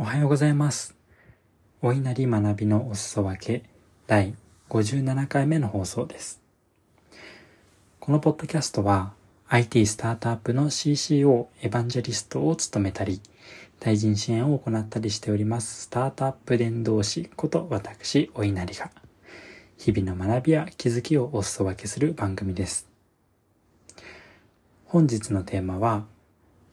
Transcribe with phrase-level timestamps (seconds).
[0.00, 0.94] おはようございます。
[1.82, 3.64] お稲荷学びのお裾分け
[4.06, 4.32] 第
[4.70, 6.40] 57回目の放送です。
[7.98, 9.14] このポッドキャストは
[9.48, 13.20] IT スタートアップの CCO エヴァンジェリストを務めたり、
[13.80, 18.92] 対人支援を行ったりしておりますスタートアップ伝道師こと私お稲荷が
[19.78, 22.88] 日々の学びや気づきをお裾分けする番組です。
[24.84, 26.04] 本日のテーマは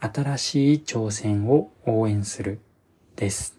[0.00, 2.60] 新しい挑戦を応援する
[3.20, 3.54] です。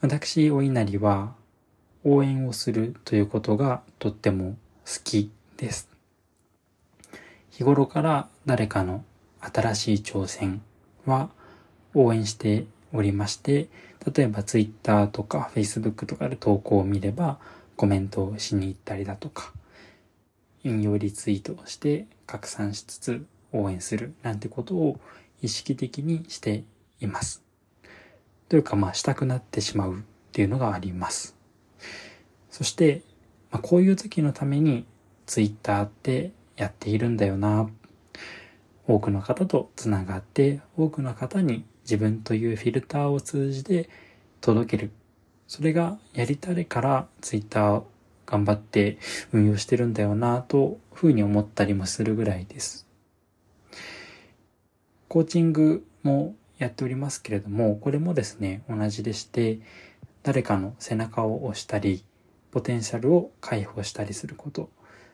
[0.00, 1.34] 私、お稲荷は
[2.04, 5.90] 応援をするということがとっても好きです。
[7.50, 9.04] 日頃から誰かの
[9.40, 10.62] 新しい挑戦
[11.04, 11.30] は
[11.94, 13.68] 応援しておりまして、
[14.14, 17.40] 例えば Twitter とか Facebook とかで投稿を見れば
[17.74, 19.52] コメントをしに行ったりだとか、
[20.62, 23.26] 引用リツイートをして拡散しつつ
[23.60, 25.00] 応援するなんてことを
[25.42, 26.64] 意識的にして
[27.00, 27.42] います。
[28.48, 29.96] というかまあしたくなってしまうっ
[30.32, 31.36] ていうのがあります。
[32.50, 33.02] そして、
[33.50, 34.86] まあ、こういう時のために
[35.26, 37.68] ツイッターってやっているんだよな。
[38.86, 43.88] 多くの方とつながって多くの方に自分というフィルターを通じて
[44.40, 44.90] 届ける。
[45.48, 47.82] それがやりたいからツイッター
[48.26, 48.98] 頑張って
[49.32, 52.85] 運用してるんだよなとふうに思ったりもするぐらいです。
[55.08, 59.60] コーチングもやっておりますけれども、これもですね、同じでして、
[60.22, 62.04] 誰かの背中を押したり、
[62.50, 64.70] ポテンシャルを解放したりすること。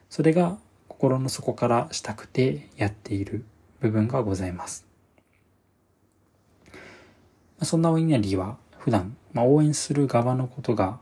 [0.09, 3.45] それが心の底からしたくてやっている
[3.81, 4.85] 部分がございます。
[7.61, 10.99] そんなお稲荷は普段、まあ、応援する側のことが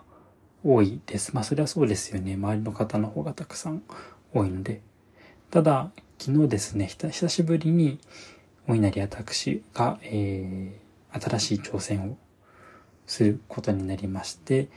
[0.63, 1.33] 多いです。
[1.33, 2.35] まあそれはそうですよね。
[2.35, 3.83] 周りの方の方がたくさん
[4.33, 4.81] 多いので。
[5.49, 7.99] ただ、昨日ですね、久しぶりに
[8.67, 12.17] お稲荷私が、えー、新しい挑戦を
[13.05, 14.69] することになりまして、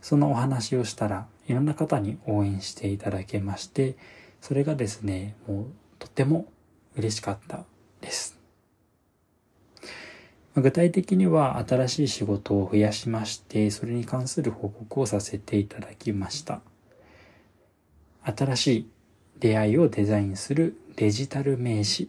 [0.00, 3.96] そのお話をしたらいろんな方に応援していただけまして、
[4.40, 5.66] それがですね、もう
[5.98, 6.46] とても
[6.96, 7.64] 嬉しかった
[8.00, 8.38] です。
[10.54, 16.60] 具体的には新しい仕事を増やしまして、それに関する報告をさせていただきました。
[18.24, 18.90] 新しい
[19.38, 22.08] 出会いをデザインするデジタル名刺、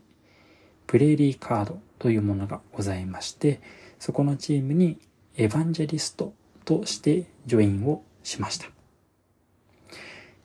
[0.89, 3.61] プレーリーカードというものがございまして、
[3.99, 4.97] そこのチームに
[5.37, 6.33] エヴァンジェリスト
[6.65, 8.65] としてジョインをしました。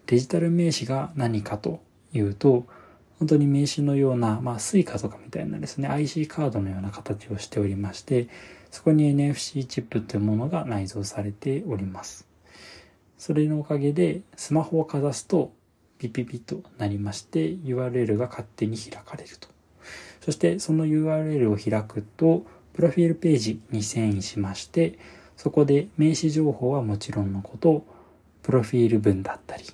[0.05, 1.81] デジタル名刺が何かと
[2.13, 2.67] いうと、
[3.19, 8.29] 本当に名刺のような、まあ、 Suica とかみたいなですね、IC カードのような形をしておりまして、
[8.71, 12.29] そこに NFC チップというものが内蔵されております。
[13.17, 15.55] それのおかげで、スマホをかざすと、
[15.97, 19.54] ピピピとなりまして、URL が勝手に開かれると。
[20.25, 24.99] そして、その URL を開くと、プロフィールページに遷移しまして、
[25.37, 27.85] そこで名刺情報はもちろんのこと、
[28.43, 29.65] プロフィール文だったり、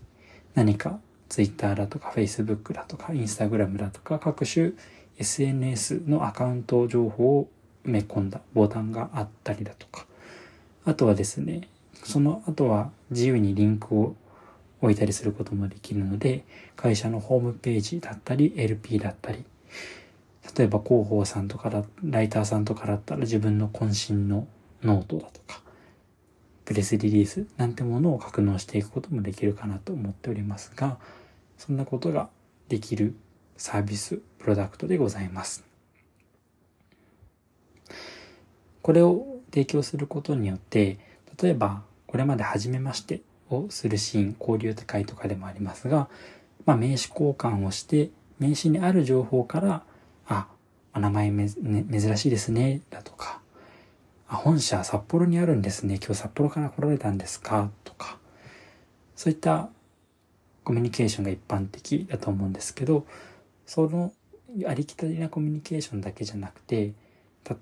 [0.56, 4.72] 何か Twitter だとか Facebook だとか Instagram だとか各種
[5.18, 7.48] SNS のアカウント情報を
[7.86, 10.04] 埋め込んだボタンがあったりだとか、
[10.84, 11.68] あとはですね、
[12.02, 14.16] その後は自由にリンクを
[14.82, 16.44] 置いたりすることもできるので、
[16.74, 19.44] 会社のホームページだったり LP だったり、
[20.56, 24.46] 例えば広報さんとかだ、ライターさんとかだったら自分の渾身の
[24.82, 25.60] ノートだとか、
[26.64, 30.98] プレスリリースなんてものを格納していくこともできるかなと思っておりますが、
[31.58, 32.30] そんなことが
[32.68, 33.14] できる
[33.56, 35.64] サービス、プロダクトでございます。
[38.82, 40.98] これを提供することによって、
[41.40, 43.20] 例えばこれまで初めまして
[43.50, 46.08] をするシーン、交流会とかでもありますが、
[46.64, 49.82] まあ、名刺交換をして、名刺にある情報から、
[50.94, 53.40] お名前め、ね、珍しいですね、だとか、
[54.28, 55.96] あ、本社札幌にあるんですね。
[55.96, 57.70] 今日札幌から来られたんですか？
[57.84, 58.18] とか、
[59.16, 59.70] そういった
[60.64, 63.06] コミュニケーションが一般的だと思うんですけど、
[63.66, 64.12] その
[64.66, 66.92] ありきたりなコミュニケーションだけじゃなくて、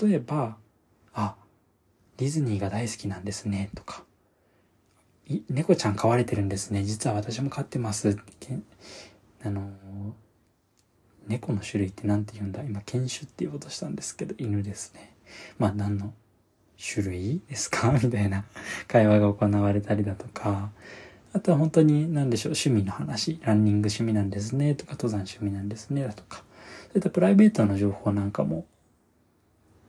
[0.00, 0.56] 例えば、
[1.12, 1.36] あ、
[2.16, 4.04] ディズニーが大好きなんですね、とか、
[5.50, 6.82] 猫ちゃん飼われてるんですね。
[6.84, 8.16] 実は私も飼ってます。
[9.44, 9.70] あの、
[11.28, 12.62] 猫の種類って何て言うんだ？
[12.62, 15.12] 今、犬種って言おうとしたんですけど、犬ですね。
[15.58, 16.12] まあ、何の
[16.82, 17.92] 種類ですか？
[18.02, 18.44] みたいな。
[18.86, 20.70] 会話が行われたりだとか、
[21.32, 24.74] あとは本当に何でしょう、趣味の話、ランニング趣味なんですね。
[24.74, 26.02] とか、登山趣味なんですね。
[26.02, 28.64] だとか、そういったプライベートの情報なんかも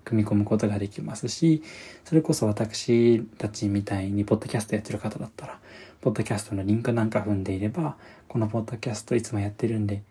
[0.04, 1.64] 組み込むことができますし、
[2.04, 5.60] それこそ私たちみたいにポッドキャストやってる方だったら、
[6.02, 7.96] ポッドキャストのリンクなんか踏んでいれば、
[8.28, 10.04] このポッドキャストいつもやってるんで、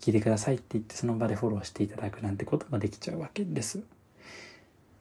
[0.00, 3.80] 聞いてくださいって言ってその場でフォローしていただくなんてこともできちゃうわけです。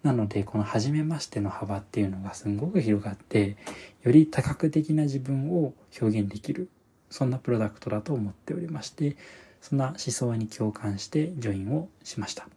[0.03, 3.57] なので、この初めましての幅っていうのがすごく広がって、
[4.03, 6.69] より多角的な自分を表現できる、
[7.09, 9.17] そんなプロダクトだと思っておりまして、
[9.61, 12.47] そんな思想に共感してジョインをしました。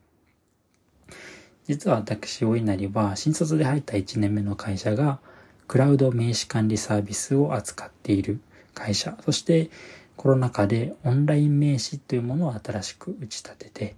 [1.66, 5.18] 実は私、大稲荷は新卒で入った1年目の会社が、
[5.66, 8.40] クラウド名刺管理サービスを扱っている
[8.74, 9.70] 会社、そして
[10.20, 13.96] コロナ禍でオンライン名刺というものを新しく打ち立てて、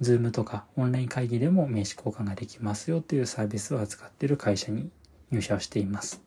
[0.00, 4.90] Zoom とかオンライン会議でも名刺交換ができますよというサービスを扱っている会社に
[5.32, 6.22] 入社をしています。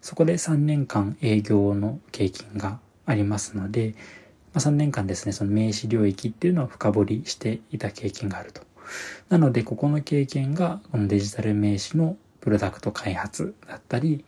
[0.00, 3.96] そこで3年間営業の経験がありますので、
[4.54, 8.62] ま、3年間ですね、その名刺領域っていうのを深掘りしていた経験があると。
[9.28, 14.24] なので、ここの経験が、このデジタル名刺のプロダクト開発だったり、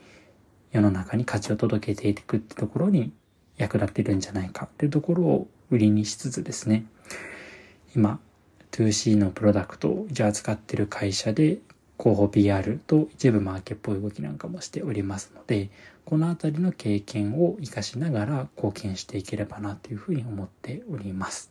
[0.73, 3.15] 世の中に価値を届けていくってところに
[3.57, 6.85] 役立ってるんじゃないかっていうところを売りにしつつですね、
[7.95, 8.21] 今、
[8.73, 11.59] 2C のプロダクトをじゃあ使ってる会社で
[11.99, 15.71] 広報 PR と一部マーケっぽい動きなんかもしておりますので、
[16.05, 21.51] このあたりの経験を活かしながら貢献していければなというふうに思っております。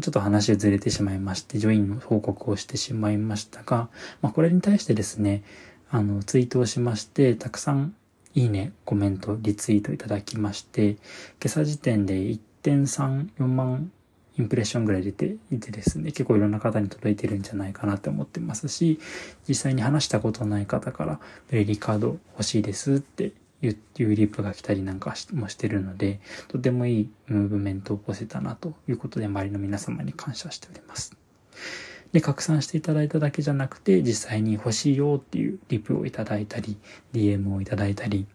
[0.00, 3.88] ちょっと話ずれてしまいまして、ジョインの報告をしてしまいましたが、
[4.22, 5.42] まあ、これに対してですね、
[5.90, 7.94] あの、ツイートをしまして、たくさん
[8.38, 10.98] いいね、コメント、リツイートいただきまして、今
[11.46, 12.14] 朝時点で
[12.62, 13.90] 1.34万
[14.38, 19.00] インプレッションぐらい出ていてですね、結構いろんな方に届いてるんじゃないかなって思ってますし、
[19.48, 21.18] 実際に話したことない方から、
[21.50, 31.16] ベリーカード欲しいですっていうリップが来たりなんかもしてるので、とてもいいムーブメントを起こせたなということで、周りの皆様に感謝しております。
[32.12, 36.78] で、拡散していただいただけじゃなくて、実際に欲しいよっていうリプをいただいたり、
[37.12, 38.26] DM をいただいたり、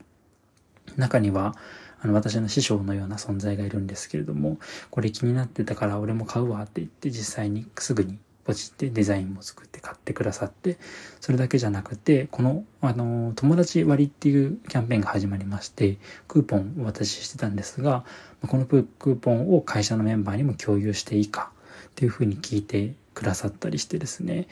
[0.97, 1.55] 中には、
[2.01, 4.57] あの、私の師匠のような存在がいるんですけれども、
[4.91, 10.77] これ気になってたから俺も買うわって言って実際にすぐにポチってデザインも作って買ってくださって、
[11.21, 15.97] それだけじゃなくて、この、あの、友達割っていうキャンペーンが始まりまして、
[16.27, 18.03] クーポンお渡ししてたんですが、
[18.47, 21.51] このクーポンを会社のメンバーにも共有していいか
[21.87, 24.47] っていうふうに聞いてくださったりしてですね、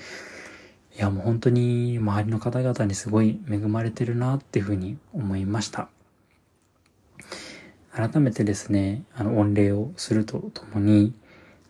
[0.95, 5.89] いやもう本当に周りの方々にすごい恵まれてるなっていうふうに思いました。
[7.93, 11.13] 改めてですね、あの、御礼をするとともに、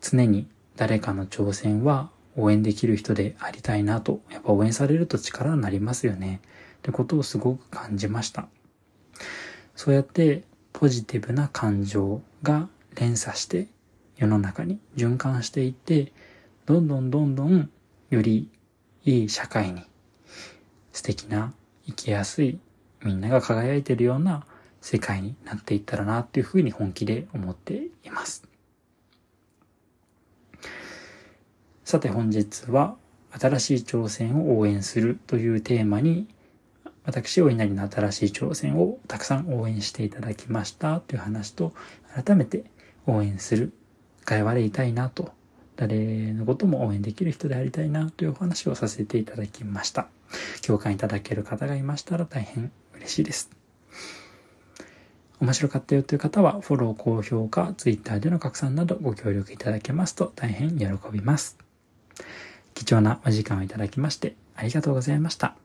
[0.00, 0.46] 常に
[0.76, 6.40] 誰かの挑戦は応援できる人でありたいなと、やっぱ応援されると力になりますよね。
[6.78, 8.48] ってことをすごく感じました。
[9.74, 13.68] そうやってポジティブな感情が連鎖して
[14.16, 16.12] 世の中に循環していって、
[16.64, 17.70] どんどんどんどん
[18.10, 18.48] より
[19.04, 19.82] いい社会に
[20.92, 21.52] 素敵な
[21.86, 22.58] 生きやすい
[23.02, 24.46] みんなが輝いてるような
[24.80, 28.44] 世界になっていったらなっていうふうに本気で思っています。
[31.84, 32.96] さて本日は
[33.32, 36.28] 新しい挑戦を応援するというテーマに
[37.04, 41.72] 私、お稲荷の新しい挑戦をたくさん応援していただきましたという話と
[42.24, 42.64] 改めて
[43.06, 43.72] 応援する
[44.24, 45.32] 会話でいたいなと
[45.82, 50.06] 誰のことも応援できる人でありたいなというお話をさせていただきました。
[50.64, 53.50] 共感いただける方がいましたら大変嬉しいです。
[55.40, 61.58] 面白かったよという方は、フォロー、高評価、Twitter での拡散などご協力いただけますと大変喜びます。
[62.74, 65.56] 貴重なお時間をいただきましてありがとうございました。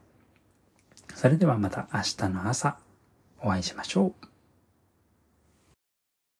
[1.14, 2.76] それではまた明日の朝
[3.40, 4.37] お会いしましょう。